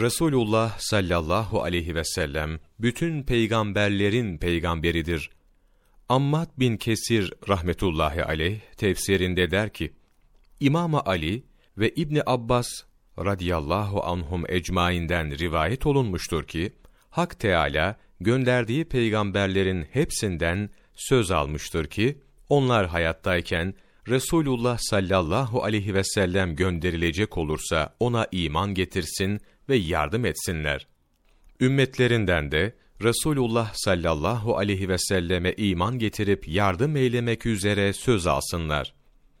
[0.00, 5.30] Resulullah sallallahu aleyhi ve sellem bütün peygamberlerin peygamberidir.
[6.08, 9.92] Ammad bin Kesir rahmetullahi aleyh tefsirinde der ki,
[10.60, 11.42] İmam Ali
[11.78, 12.68] ve İbni Abbas
[13.18, 16.72] radıyallahu anhum ecmainden rivayet olunmuştur ki,
[17.10, 22.18] Hak Teala gönderdiği peygamberlerin hepsinden söz almıştır ki,
[22.48, 23.74] onlar hayattayken
[24.08, 30.86] Resulullah sallallahu aleyhi ve sellem gönderilecek olursa ona iman getirsin ve yardım etsinler.
[31.60, 38.94] Ümmetlerinden de Resulullah sallallahu aleyhi ve selleme iman getirip yardım eylemek üzere söz alsınlar.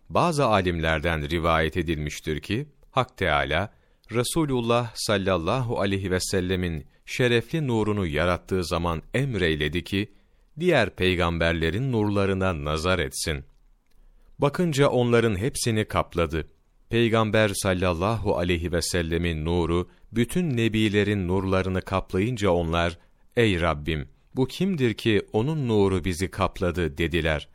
[0.08, 3.72] Bazı alimlerden rivayet edilmiştir ki, Hak Teala,
[4.12, 10.12] Resulullah sallallahu aleyhi ve sellemin şerefli nurunu yarattığı zaman emreyledi ki,
[10.60, 13.44] diğer peygamberlerin nurlarına nazar etsin.
[14.38, 16.48] Bakınca onların hepsini kapladı.
[16.90, 22.98] Peygamber sallallahu aleyhi ve sellemin nuru, bütün nebilerin nurlarını kaplayınca onlar,
[23.36, 27.48] Ey Rabbim, bu kimdir ki onun nuru bizi kapladı dediler.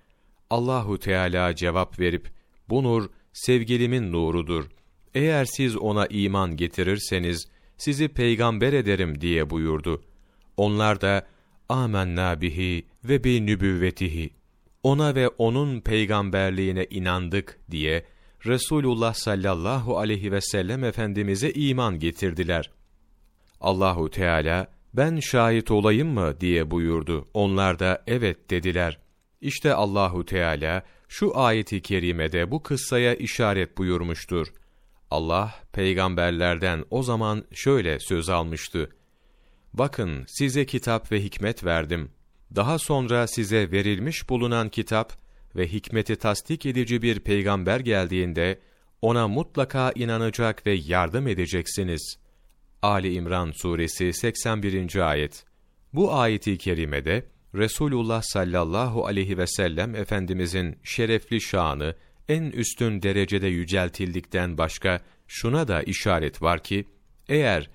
[0.50, 2.32] Allahu Teala cevap verip,
[2.70, 4.66] bu nur sevgilimin nurudur.
[5.14, 10.04] Eğer siz ona iman getirirseniz, sizi peygamber ederim diye buyurdu.
[10.58, 11.28] Onlar da,
[11.70, 14.30] amennâ bihi ve bi nübüvvetihi.
[14.84, 18.06] Ona ve onun peygamberliğine inandık diye,
[18.46, 22.72] Resulullah sallallahu aleyhi ve sellem Efendimiz'e iman getirdiler.
[23.62, 27.28] Allahu Teala, ben şahit olayım mı diye buyurdu.
[27.34, 29.00] Onlar da evet dediler.
[29.42, 34.48] İşte Allahu Teala şu ayeti kerimede bu kıssaya işaret buyurmuştur.
[35.12, 38.90] Allah peygamberlerden o zaman şöyle söz almıştı.
[39.74, 42.12] Bakın size kitap ve hikmet verdim.
[42.56, 45.23] Daha sonra size verilmiş bulunan kitap
[45.56, 48.60] ve hikmeti tasdik edici bir peygamber geldiğinde
[49.02, 52.18] ona mutlaka inanacak ve yardım edeceksiniz.
[52.82, 55.10] Ali İmran suresi 81.
[55.10, 55.46] ayet.
[55.94, 61.96] Bu ayeti kerimede Resulullah sallallahu aleyhi ve sellem efendimizin şerefli şanı
[62.30, 66.86] en üstün derecede yüceltildikten başka şuna da işaret var ki
[67.30, 67.70] eğer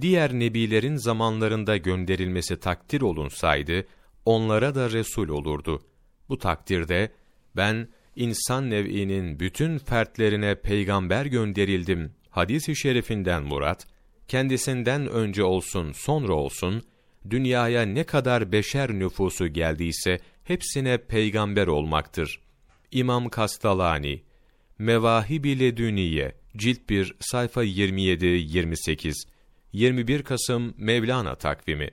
[0.00, 3.86] diğer nebilerin zamanlarında gönderilmesi takdir olunsaydı
[4.24, 5.82] onlara da resul olurdu.
[6.28, 7.12] Bu takdirde
[7.56, 13.86] ben insan nev'inin bütün fertlerine peygamber gönderildim hadis-i şerifinden murat
[14.28, 16.82] kendisinden önce olsun sonra olsun
[17.30, 22.40] dünyaya ne kadar beşer nüfusu geldiyse hepsine peygamber olmaktır.
[22.92, 24.22] İmam Kastalani
[24.78, 29.24] Mevahib-i Dünniye Cilt 1 sayfa 27 28
[29.72, 31.90] 21 Kasım Mevlana takvimi